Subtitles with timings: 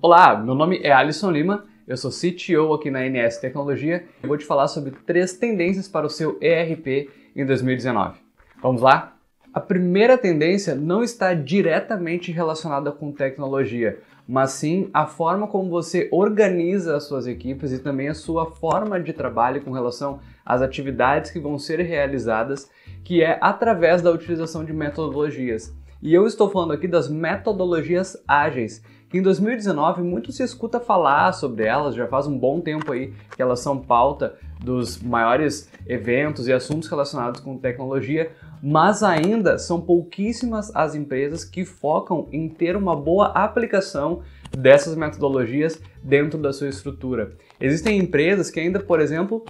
[0.00, 4.38] Olá, meu nome é Alisson Lima, eu sou CTO aqui na NS Tecnologia e vou
[4.38, 8.20] te falar sobre três tendências para o seu ERP em 2019.
[8.62, 9.16] Vamos lá?
[9.52, 13.98] A primeira tendência não está diretamente relacionada com tecnologia,
[14.28, 19.00] mas sim a forma como você organiza as suas equipes e também a sua forma
[19.00, 22.70] de trabalho com relação às atividades que vão ser realizadas,
[23.02, 25.76] que é através da utilização de metodologias.
[26.00, 31.32] E eu estou falando aqui das metodologias ágeis, que em 2019 muito se escuta falar
[31.32, 36.46] sobre elas, já faz um bom tempo aí que elas são pauta dos maiores eventos
[36.46, 38.30] e assuntos relacionados com tecnologia,
[38.62, 44.22] mas ainda são pouquíssimas as empresas que focam em ter uma boa aplicação
[44.56, 47.32] dessas metodologias dentro da sua estrutura.
[47.60, 49.44] Existem empresas que ainda, por exemplo,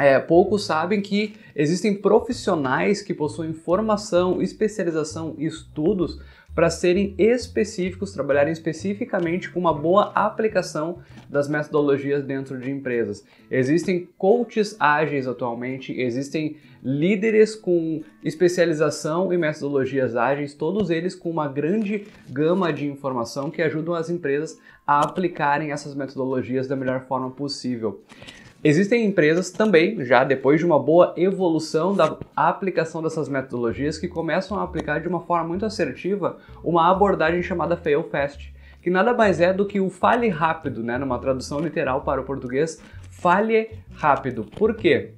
[0.00, 6.18] é, poucos sabem que existem profissionais que possuem formação, especialização e estudos
[6.54, 13.24] para serem específicos, trabalharem especificamente com uma boa aplicação das metodologias dentro de empresas.
[13.50, 21.46] Existem coaches ágeis atualmente, existem líderes com especialização em metodologias ágeis, todos eles com uma
[21.46, 27.30] grande gama de informação que ajudam as empresas a aplicarem essas metodologias da melhor forma
[27.30, 28.02] possível.
[28.62, 34.58] Existem empresas também, já depois de uma boa evolução da aplicação dessas metodologias, que começam
[34.58, 39.40] a aplicar de uma forma muito assertiva uma abordagem chamada Fail Fast, que nada mais
[39.40, 44.44] é do que o fale rápido, né, numa tradução literal para o português, fale rápido.
[44.44, 45.14] Por quê?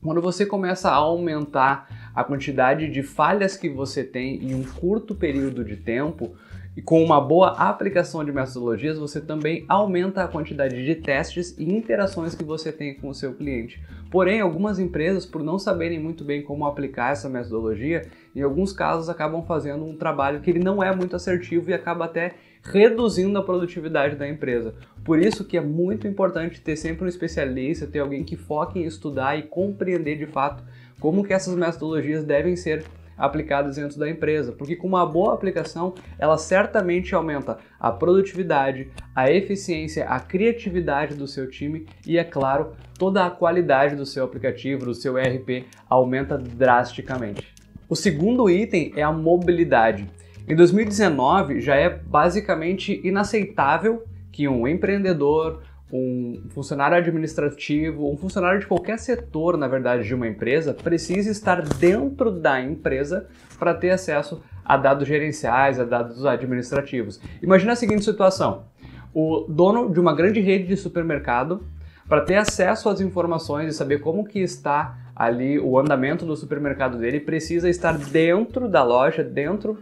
[0.00, 5.16] Quando você começa a aumentar a quantidade de falhas que você tem em um curto
[5.16, 6.36] período de tempo,
[6.76, 11.72] e com uma boa aplicação de metodologias, você também aumenta a quantidade de testes e
[11.72, 13.80] interações que você tem com o seu cliente.
[14.10, 18.02] Porém, algumas empresas, por não saberem muito bem como aplicar essa metodologia,
[18.34, 22.06] em alguns casos acabam fazendo um trabalho que ele não é muito assertivo e acaba
[22.06, 24.74] até reduzindo a produtividade da empresa.
[25.04, 28.84] Por isso que é muito importante ter sempre um especialista, ter alguém que foque em
[28.84, 30.64] estudar e compreender de fato
[30.98, 32.84] como que essas metodologias devem ser
[33.16, 39.30] aplicadas dentro da empresa, porque com uma boa aplicação, ela certamente aumenta a produtividade, a
[39.30, 44.86] eficiência, a criatividade do seu time e, é claro, toda a qualidade do seu aplicativo,
[44.86, 47.54] do seu ERP aumenta drasticamente.
[47.88, 50.10] O segundo item é a mobilidade.
[50.48, 55.62] Em 2019 já é basicamente inaceitável que um empreendedor,
[55.92, 61.62] um funcionário administrativo, um funcionário de qualquer setor, na verdade, de uma empresa, precisa estar
[61.62, 63.26] dentro da empresa
[63.58, 67.20] para ter acesso a dados gerenciais, a dados administrativos.
[67.42, 68.64] Imagina a seguinte situação:
[69.12, 71.62] o dono de uma grande rede de supermercado,
[72.08, 76.98] para ter acesso às informações e saber como que está ali o andamento do supermercado
[76.98, 79.78] dele, precisa estar dentro da loja, dentro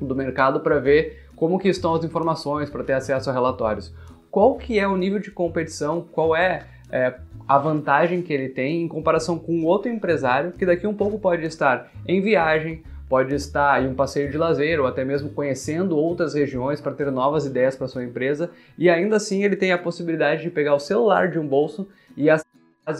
[0.00, 3.92] do mercado para ver como que estão as informações, para ter acesso a relatórios
[4.32, 7.14] qual que é o nível de competição, qual é, é
[7.46, 11.44] a vantagem que ele tem em comparação com outro empresário que daqui um pouco pode
[11.44, 16.32] estar em viagem, pode estar em um passeio de lazer ou até mesmo conhecendo outras
[16.32, 20.42] regiões para ter novas ideias para sua empresa e ainda assim ele tem a possibilidade
[20.42, 22.42] de pegar o celular de um bolso e as,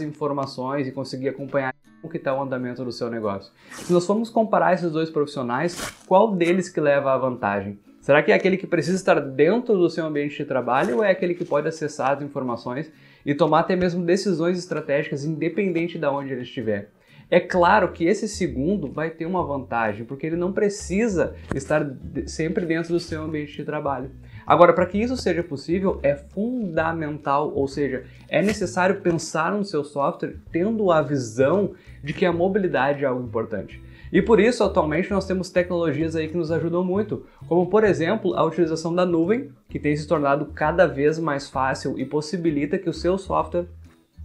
[0.00, 3.52] informações e conseguir acompanhar o que está o andamento do seu negócio.
[3.72, 7.78] Se nós formos comparar esses dois profissionais, qual deles que leva a vantagem?
[8.02, 11.12] Será que é aquele que precisa estar dentro do seu ambiente de trabalho ou é
[11.12, 12.90] aquele que pode acessar as informações
[13.24, 16.90] e tomar até mesmo decisões estratégicas independente de onde ele estiver?
[17.30, 21.88] É claro que esse segundo vai ter uma vantagem, porque ele não precisa estar
[22.26, 24.10] sempre dentro do seu ambiente de trabalho.
[24.44, 29.84] Agora, para que isso seja possível, é fundamental, ou seja, é necessário pensar no seu
[29.84, 33.80] software tendo a visão de que a mobilidade é algo importante.
[34.12, 38.34] E por isso, atualmente, nós temos tecnologias aí que nos ajudam muito, como por exemplo
[38.34, 42.90] a utilização da nuvem, que tem se tornado cada vez mais fácil e possibilita que
[42.90, 43.64] o seu software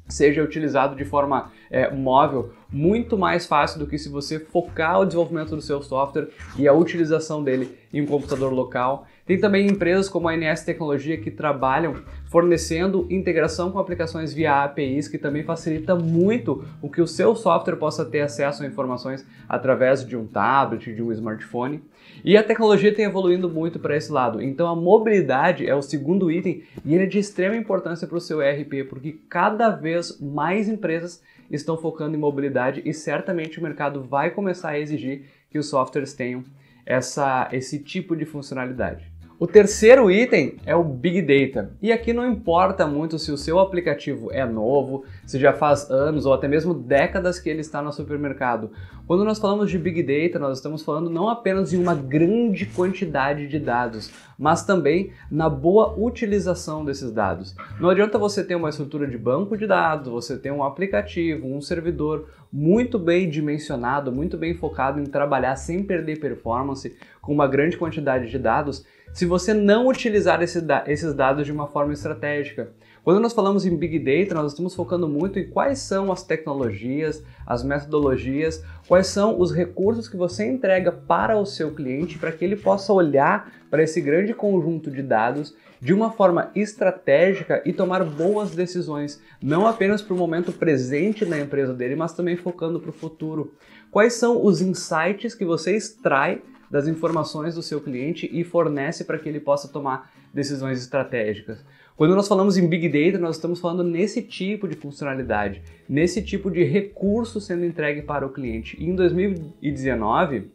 [0.09, 5.06] seja utilizado de forma é, móvel muito mais fácil do que se você focar o
[5.06, 9.06] desenvolvimento do seu software e a utilização dele em um computador local.
[9.28, 11.96] Tem também empresas como a NS Tecnologia que trabalham
[12.28, 17.75] fornecendo integração com aplicações via APIs, que também facilita muito o que o seu software
[17.75, 21.84] possa ter acesso a informações através de um tablet, de um smartphone.
[22.24, 24.42] E a tecnologia tem evoluindo muito para esse lado.
[24.42, 28.22] Então a mobilidade é o segundo item e ele é de extrema importância para o
[28.22, 34.01] seu ERP, porque cada vez mais empresas estão focando em mobilidade e certamente o mercado
[34.04, 36.46] vai começar a exigir que os softwares tenham
[36.86, 39.17] essa, esse tipo de funcionalidade.
[39.39, 41.69] O terceiro item é o Big Data.
[41.80, 46.25] E aqui não importa muito se o seu aplicativo é novo, se já faz anos
[46.25, 48.72] ou até mesmo décadas que ele está no supermercado.
[49.06, 53.48] Quando nós falamos de Big Data, nós estamos falando não apenas de uma grande quantidade
[53.48, 57.56] de dados, mas também na boa utilização desses dados.
[57.80, 61.62] Não adianta você ter uma estrutura de banco de dados, você ter um aplicativo, um
[61.62, 67.78] servidor muito bem dimensionado, muito bem focado em trabalhar sem perder performance, com uma grande
[67.78, 72.71] quantidade de dados se você não utilizar esse, esses dados de uma forma estratégica.
[73.04, 77.24] Quando nós falamos em Big Data, nós estamos focando muito em quais são as tecnologias,
[77.45, 82.44] as metodologias, quais são os recursos que você entrega para o seu cliente para que
[82.44, 88.03] ele possa olhar para esse grande conjunto de dados de uma forma estratégica e tomar
[88.03, 92.89] boas decisões, não apenas para o momento presente na empresa dele, mas também focando para
[92.89, 93.53] o futuro.
[93.92, 99.18] Quais são os insights que você extrai das informações do seu cliente e fornece para
[99.18, 101.64] que ele possa tomar decisões estratégicas.
[101.96, 106.52] Quando nós falamos em Big Data, nós estamos falando nesse tipo de funcionalidade, nesse tipo
[106.52, 108.78] de recurso sendo entregue para o cliente.
[108.80, 110.52] E em 2019,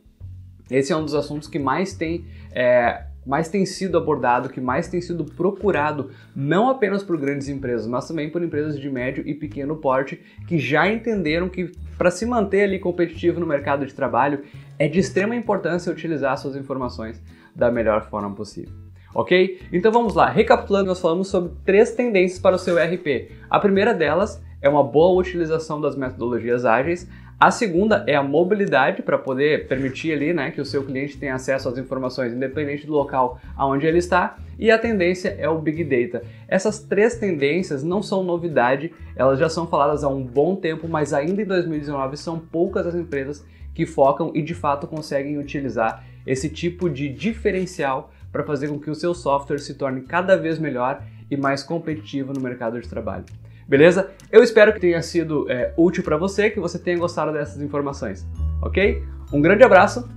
[0.70, 4.88] esse é um dos assuntos que mais tem é, mais tem sido abordado, que mais
[4.88, 9.34] tem sido procurado, não apenas por grandes empresas, mas também por empresas de médio e
[9.34, 14.42] pequeno porte que já entenderam que para se manter ali competitivo no mercado de trabalho
[14.78, 17.22] é de extrema importância utilizar suas informações
[17.54, 18.74] da melhor forma possível.
[19.14, 19.60] Ok?
[19.72, 20.28] Então vamos lá.
[20.28, 23.30] Recapitulando, nós falamos sobre três tendências para o seu RP.
[23.50, 27.08] A primeira delas é uma boa utilização das metodologias ágeis.
[27.38, 31.34] A segunda é a mobilidade para poder permitir ali, né, que o seu cliente tenha
[31.34, 34.36] acesso às informações independente do local aonde ele está.
[34.56, 36.24] E a tendência é o Big Data.
[36.46, 41.12] Essas três tendências não são novidade, elas já são faladas há um bom tempo, mas
[41.12, 43.44] ainda em 2019 são poucas as empresas
[43.74, 48.90] que focam e de fato conseguem utilizar esse tipo de diferencial para fazer com que
[48.90, 53.24] o seu software se torne cada vez melhor e mais competitivo no mercado de trabalho.
[53.68, 54.10] Beleza?
[54.30, 58.26] Eu espero que tenha sido é, útil para você, que você tenha gostado dessas informações.
[58.60, 59.02] Ok?
[59.32, 60.08] Um grande abraço